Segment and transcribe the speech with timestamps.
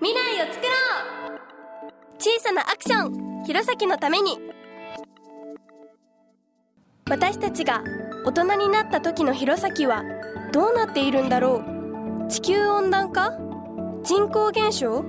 [0.00, 0.72] 未来を作ろ
[1.32, 1.92] う!
[2.18, 3.44] 小さなアクション!
[3.44, 4.38] 弘前のために!
[7.08, 7.82] 私たちが
[8.24, 10.02] 大人になった時の弘前は
[10.52, 11.62] どうなっているんだろ
[12.26, 12.28] う?
[12.28, 13.32] 地球温暖化?
[14.02, 15.04] 人口減少?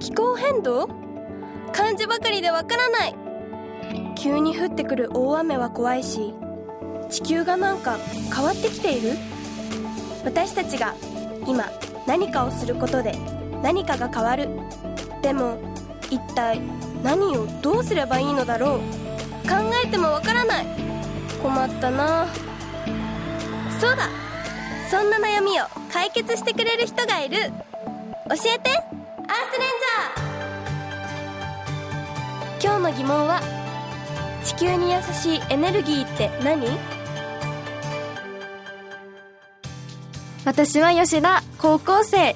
[0.00, 0.88] 気候変動?
[1.72, 3.14] 漢字ばかりでわからない!
[4.16, 6.34] 急に降ってくる大雨は怖いし
[7.10, 7.96] 地球がなんか
[8.34, 9.12] 変わってきている?
[10.24, 10.94] 私たちが
[11.46, 11.64] 今
[12.06, 13.12] 何かをすることで
[13.62, 14.48] 何かが変わる。
[15.22, 15.58] でも
[16.10, 16.60] 一体
[17.02, 18.78] 何をどうすればいいのだろう。
[19.48, 20.66] 考えてもわからない。
[21.42, 22.26] 困ったな。
[23.80, 24.08] そうだ。
[24.90, 27.36] そんな悩みを解決してくれる人がいる。
[27.36, 28.70] 教えて。
[29.30, 29.68] アースレン
[32.60, 32.76] ジャー。
[32.76, 33.40] 今日の疑問は
[34.42, 36.66] 地球に優しいエネルギーって何？
[40.46, 42.34] 私は吉田高校生。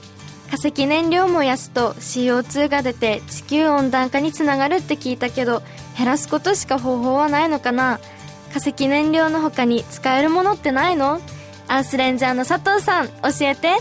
[0.52, 5.62] 化石燃料燃やすと CO2 が出て地球温暖化につながるって聞いたけど
[5.96, 8.00] 減らすことしか方法はないのかな？
[8.52, 11.22] 化石燃料の他に使えるものってないの？
[11.68, 13.78] アースレンジャーの佐藤さん教えて。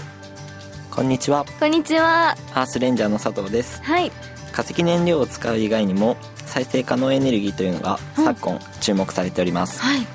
[0.92, 1.46] こんにちは。
[1.60, 2.38] こんにちは。
[2.54, 3.84] アースレンジャーの佐藤です。
[3.84, 4.10] はい。
[4.54, 10.08] 化石燃料を使う以外にも再生可能エネルギーというのが昨今注目されております、はい。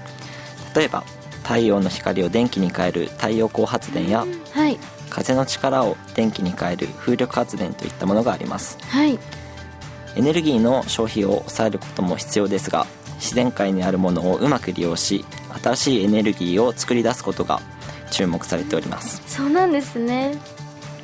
[0.75, 1.05] 例えば
[1.43, 4.79] 太陽の光を電気に変える太陽光発電やはい
[5.17, 8.77] 風の力を電気に変える風力発電といったものがあります。
[8.91, 9.19] はい。
[10.15, 12.87] エネルギーの消費を抑えることも必要ですが
[13.19, 15.25] 自然界にあるものをうまく利用し
[15.63, 17.61] 新しいエネルギーを作り出すことが
[18.11, 19.23] 注目されております。
[19.27, 20.37] そうなんですね。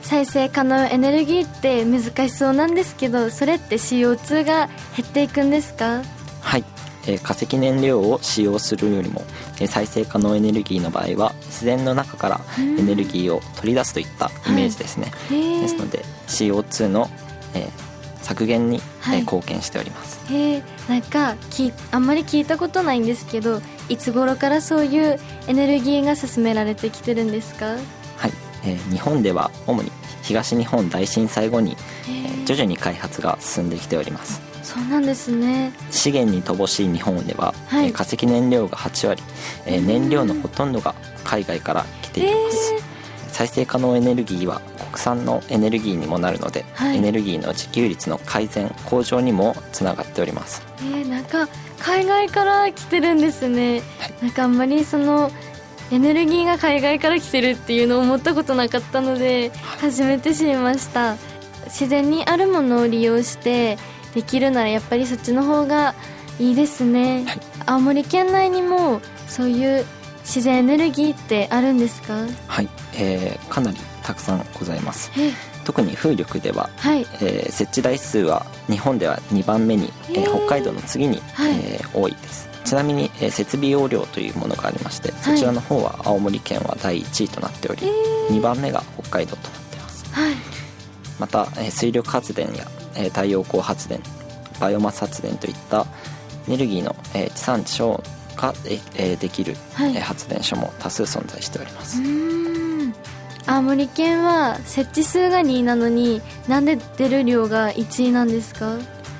[0.02, 6.02] 再生可能エネルギーって難しそうなんですけどそれって CO2 が減っていくんですか？
[6.42, 6.64] はい、
[7.06, 9.24] えー化石燃料を使用するよりも、
[9.60, 11.32] えー再生可能エネルギーの場合は
[11.62, 17.08] 自然の中からエネルギーを取り出すといったイメージですね、へえですので CO2 の、
[17.54, 17.82] えー
[18.22, 19.18] 削減に、はい。
[19.18, 20.20] えー貢献しております。
[20.32, 27.66] へえなんかきあんまり聞いたことないんですけどいつ頃からそういうエネルギーが進められてきてるんですか？
[27.66, 27.78] は
[28.28, 28.32] い、
[28.64, 29.90] えー日本では主に
[30.22, 31.76] 東日本大震災後に、
[32.08, 34.40] えー徐々に開発が進んできております。
[34.64, 35.72] そうなんですね。
[35.90, 37.86] 資源に乏しい日本では、はい。
[37.86, 39.22] えー化石燃料が8割、
[39.66, 42.74] えー燃料のほとんどが海外から来ています、
[43.28, 44.60] 再生可能エネルギーは
[44.90, 46.98] 国産のエネルギーにもなるので、はい。
[46.98, 50.62] エネルギーの自給率の改善向上にもつながっております。
[50.80, 54.14] えー、なんか海外から来てるんですね、はい。
[54.22, 55.30] なんかあんまりその
[55.90, 59.50] エネルギーが海外から来てるっていうのを思ったことなかったので
[59.80, 61.16] 初めて知りました。
[61.66, 63.78] 自然にあるものを利用して
[64.14, 65.94] できるならやっぱりそっちの方が
[66.38, 67.40] いいですね、はい。
[67.66, 69.86] 青森県内にもそういう
[70.24, 72.14] 自然エネルギーってあるんですか？
[72.48, 75.10] はい、えーかなりたくさんございます。
[75.18, 75.32] え
[75.64, 77.00] 特に風力では、はい。
[77.20, 81.52] えー設置台数は日本では2番目に、えー北海道の次に、はい。
[81.52, 82.48] えー多いです。
[82.64, 87.82] ちなみに、えー設備容量というものがありまして、そちらの方は青森県は第1位となっており、
[88.30, 90.04] 2番目が北海道となっています。
[90.12, 90.34] はい。
[91.18, 94.00] また、えー水力発電や、えー太陽光発電
[94.60, 95.86] バイオマス発電といった
[96.48, 98.02] エネルギーの、えー地産地消
[98.36, 98.54] が、
[98.96, 99.96] えできる、はい。
[99.96, 102.00] えー発電所も多数存在しております、
[103.46, 108.66] 青森県は設置数が2位なのになんで出る量が1位なんですか？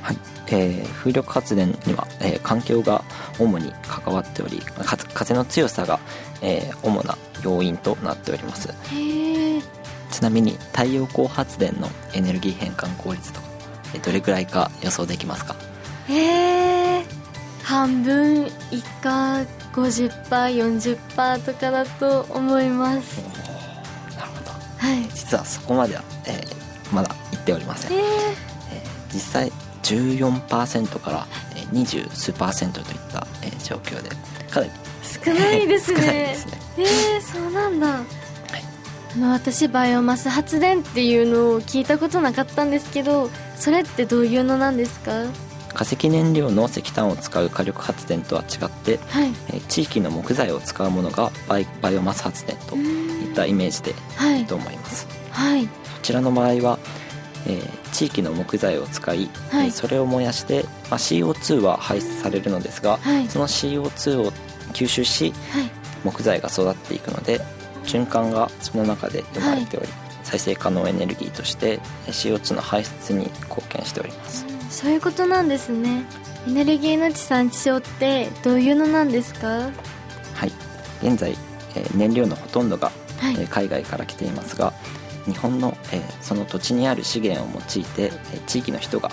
[0.03, 0.19] はい。
[0.49, 3.03] えー風力発電には、えー環境が
[3.39, 4.85] 主に関わっておりか
[5.15, 5.99] 風の強さが、
[6.41, 8.69] えー主な要因となっております。
[10.11, 13.47] ちなみに太陽光発電のエネルギー変換効率とか、
[13.95, 15.57] えーどれくらいか予想できますか？
[16.09, 16.15] へ
[16.69, 16.72] え
[17.73, 19.41] 半分以下
[19.73, 23.23] 50%40% とかだと思います。
[24.19, 24.51] なるほど。
[24.79, 25.03] はい。
[25.15, 26.63] 実はそこまでは、えー
[26.95, 29.51] まだ言っておりません、へええー実際
[29.83, 34.11] 14%からえー20数パーセントといった、えー状況で
[34.51, 34.73] かなり
[35.25, 36.01] 少ないですね。
[36.03, 36.53] ですね。
[36.77, 36.83] へ
[37.17, 38.03] えそうなんだ、あ
[39.19, 45.13] の私バイオマス発電っていうのを聞いたことなかったんですけどそれってどういうのなんですか？
[45.75, 49.29] 化石燃料の石炭を使う火力発電とは違って、はい。
[49.49, 55.07] えー地域の木材を使うものがバイバイオマス発電といったイメージではいいいと思います。
[55.31, 55.67] はい。
[55.67, 55.71] こ
[56.03, 56.79] ちらの場合は、
[57.47, 59.67] えー地域の木材を使い、はい。
[59.67, 63.29] えーそれを燃やして、まあ、CO2 は排出されるのですが、はい。
[63.29, 64.33] その CO2 を
[64.73, 65.71] 吸収しはい。
[66.05, 67.41] 木材が育っていくので
[67.85, 69.87] 循環がその中で生まれており、
[70.25, 76.05] 再生可能エネルギーとして CO2 の排出に貢献しておりますそういうことなんですね。
[76.49, 79.47] エネルギーの地産地消ってどういうのなんですか？
[80.35, 80.53] はい。
[81.03, 81.37] 現在、
[81.77, 83.35] えー燃料のほとんどが、はい。
[83.35, 84.73] えー海外から来ていますが、
[85.27, 89.11] 日本の、えーその土地にある資源を用いて、えー地域の人が、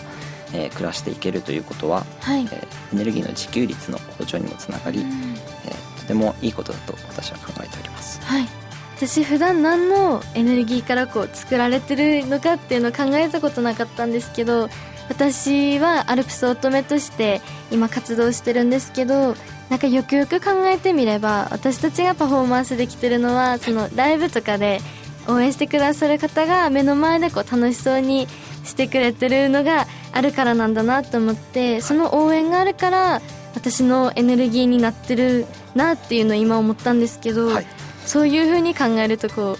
[0.53, 2.55] えー暮らしていけるということは、はい、えー
[2.93, 5.07] エネルギーの自給率の向上にもつながり、うん。
[5.07, 8.19] えーとてもいいことだと私は考えております。
[8.23, 8.47] はい。
[8.95, 14.69] 私普段何のエネルギーからこう作られてるのかっていうのを考えたことなかったんですけど
[15.09, 17.41] 私はアルプス乙女として
[17.71, 19.35] 今活動してるんですけど
[19.69, 24.79] なんかよくよく考えてみれば私たちがパフォーマンスできてるのはそのライブとかで
[25.27, 28.27] 応援してくださる方が目の前でこう楽しそうに
[28.63, 33.21] してくれてるのがあるからなんだなと思ってその応援があるから
[33.55, 35.45] 私のエネルギーになってる
[35.75, 37.67] なっていうのを今思ったんですけど、はい。
[38.05, 39.57] そういう風に考えるとこう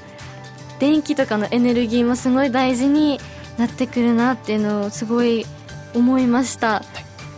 [0.79, 3.19] 電気とかのエネルギーもすごい大事に
[3.59, 5.45] なってくるなっていうのをすごい
[5.93, 6.83] 思いました、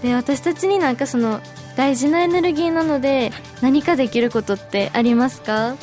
[0.01, 1.41] で私たちになんかその
[1.75, 3.31] 大事なエネルギーなので
[3.61, 5.53] 何かできることってありますか？
[5.53, 5.77] はい、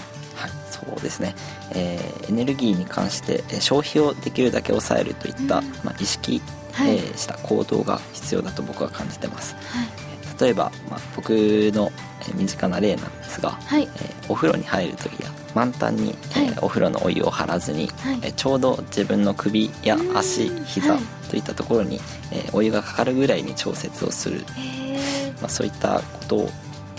[0.71, 1.35] そうですね、
[1.73, 5.69] えーエネルギーに関してえー消費をできるだけ抑えるといった、うん。
[5.83, 6.41] まあ、意識、
[6.73, 6.97] はい。
[6.97, 9.55] えーした行動が必要だと僕は感じてます。
[9.55, 10.08] はい
[10.41, 11.91] 例えば、まあ、僕の
[12.21, 13.83] えー身近な例なんですが、はい。
[13.83, 18.19] えーお風呂に入る時や満タンに、えーはいお風呂のお湯を張らずに、はい。
[18.23, 20.65] えーちょうど自分の首や足うん。
[20.65, 21.03] 膝はい。
[21.31, 22.01] といったところに、
[22.33, 26.37] えーお湯がかかるぐらいに調節をする、へまあ、そういったこと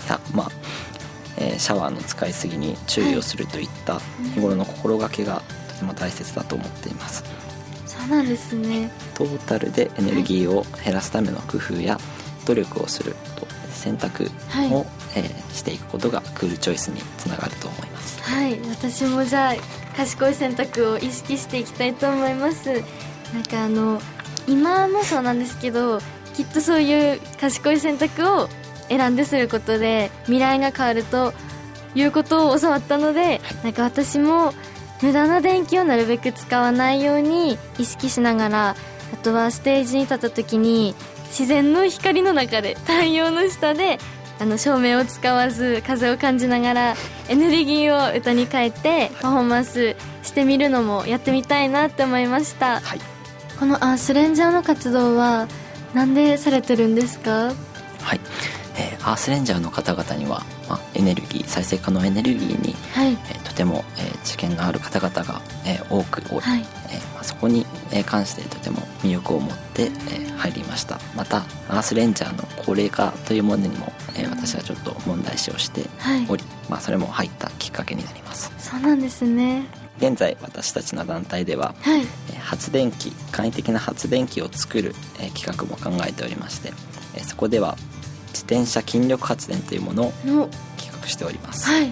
[0.08, 0.50] や、まあ
[1.36, 4.00] えーシャワーの使いすぎに注意をするといった
[4.34, 7.22] 日頃の心がけがとても大切だと思っています。
[7.86, 8.90] そうなんですね。
[9.14, 11.98] トータルでエネルギーを減らすための工夫や
[12.46, 14.86] 努力をすると選択を、はい。
[15.16, 18.22] えーしていくことがクールチョイスにつながると思います。
[18.22, 18.58] はい。
[18.68, 19.54] 私もじゃあ
[19.96, 22.70] 賢い選択を意識していきたいと思います。
[23.34, 24.00] なんかあの
[24.46, 26.00] 今もそうなんですけど
[26.34, 28.48] きっとそういう賢い選択を
[28.88, 31.32] 選んですることで未来が変わると
[31.94, 34.52] いうことを教わったのでなんか私も
[35.02, 38.76] 無駄な電気をなるべく使わないように意識しながら
[39.12, 40.94] あとはステージに立った時に
[41.30, 43.98] 自然の光の中で太陽の下で
[44.38, 46.94] あの照明を使わず風を感じながら
[47.28, 52.80] エネルギーを歌に変えてパフォーマンスしてみるのもやってみたいなって思いました。
[52.80, 53.00] はい、
[53.58, 55.46] このアースレンジャーの活動は
[55.94, 57.52] なんでされてるんですか？
[58.02, 58.20] はい。
[58.76, 63.12] えーアースレンジャーの方々には、まあ、エネルギー再生可能エネルギーに、はい。
[63.12, 66.64] えーとても、えー知見がある方々が、えー多くはい
[67.24, 70.98] そこにえー関してとても魅力を持って、えー入りました。
[71.14, 71.38] また
[71.68, 76.26] アースレンジャーの高齢化というものにも、えー私はちょっと問題視をしてはい。
[76.28, 78.50] おり、まあ、それも入ったきっかけになります。
[78.58, 79.64] そうなんですね。
[79.98, 82.00] 現在私たちの団体でははい。
[82.00, 86.72] えー発電機簡易的な発電機を作る、えー企画も考えておりまして、
[87.14, 87.76] えーそこでは
[88.28, 91.84] 自転車筋力発電というものをの企画しております、はい。
[91.84, 91.90] えー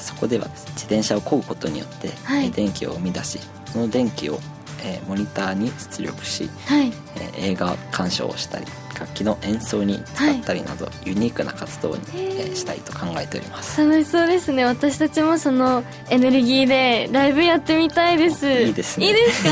[0.00, 2.10] そこでは自転車を漕ぐことによって、
[2.54, 3.38] 電気を生み出し
[3.74, 4.38] その電気を、
[4.82, 6.92] えーモニターに出力し、はい。
[7.16, 8.64] えー映画鑑賞をしたり
[8.98, 13.80] 楽器の演奏に使ったりなど、ユニークな活動に、えーしたいと考えております。
[13.84, 14.64] 楽しそうですね。
[14.64, 18.48] 私たちもそのエネルギーでライブやってみたいです。
[18.50, 19.08] いいですね。
[19.08, 19.50] いいですか？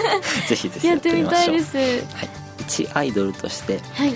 [0.48, 1.56] ぜひぜひややっみたいっててみましょう。
[1.58, 1.86] ですはい。
[1.86, 2.00] はい、
[2.60, 4.06] 一アイドルとしてま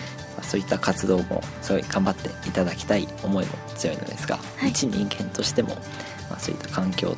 [0.41, 4.70] あそういった活動もすごい頑張っていただきたい思いも強いのですが、はい。
[4.70, 5.70] 一人間としても、
[6.31, 7.17] まあ、そういった環境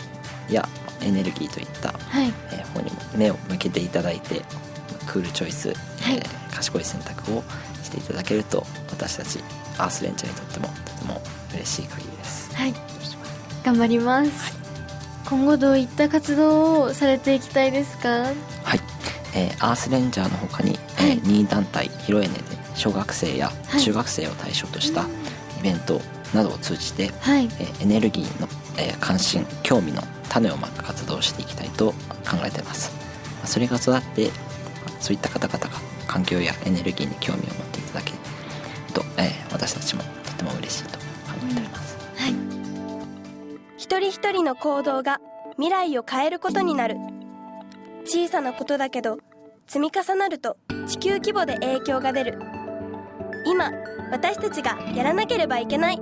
[0.49, 0.67] や
[1.03, 2.33] エネルギーといった、はい。
[2.53, 4.43] えー方にも目を向けていただいて
[5.07, 5.77] クールチョイス、はい。
[6.17, 7.43] えー賢い選択を
[7.83, 9.41] していただけると私たち
[9.79, 11.23] アースレンジャーにとってもとても
[11.55, 12.55] 嬉しい限りです。
[12.55, 12.75] はい。
[13.65, 14.31] 頑張ります、
[15.29, 18.09] 今後どういった活動をされていきたいですか？
[18.09, 18.33] は
[18.77, 18.81] い、
[19.35, 21.19] えーアースレンジャーの他に、えはい。
[21.19, 22.41] ー任意団体ヒロエネで
[22.75, 23.81] 小学生やはい。
[23.81, 25.03] 中学生を対象とした
[25.59, 26.01] イベント
[26.35, 27.47] などを通じて、はい。
[27.59, 32.91] えーエネルギーの、えー関心興味の種をまく活動していきたいと考えています。
[33.45, 34.31] それが育って
[35.01, 35.71] そういった方々が
[36.07, 38.19] 環境やエネルギーに興味を持っていただける
[38.95, 41.05] と、えー私たちもとても嬉しいと考
[41.51, 42.35] えております、はい。
[43.77, 45.21] 一人一人の行動が
[45.57, 46.97] 未来を変えることになる。
[48.07, 49.19] 小さなことだけど
[49.67, 50.57] 積み重なると
[50.89, 52.41] 地球規模で影響が出る。
[53.45, 53.71] 今
[54.11, 56.01] 私たちがやらなければいけない。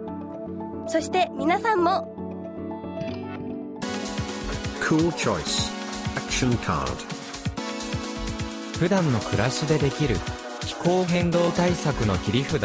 [0.86, 2.09] そして皆さんも
[4.80, 5.70] Cool choice.
[6.16, 6.90] Action card.
[8.78, 10.16] 普段の暮らしでできる
[10.60, 12.60] 気候変動対策の切り札。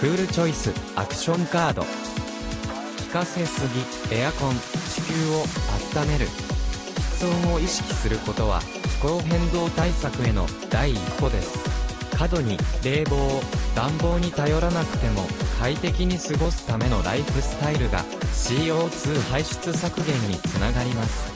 [0.00, 1.84] クールチョイスアクションカード
[2.98, 3.62] 気化せす
[4.10, 4.54] ぎエアコン。
[4.90, 5.44] 地球を
[6.02, 6.26] 温める。
[7.16, 8.60] 室温を意識することは
[9.00, 11.58] 気候変動対策への第一歩です。
[12.16, 13.40] 過度に冷房
[13.74, 15.22] 暖房に頼らなくても
[15.58, 21.33] 快適に過ごすためのライフスタイルが CO2 排出削減につながります。